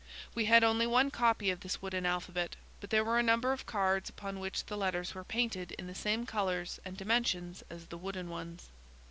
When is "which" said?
4.39-4.65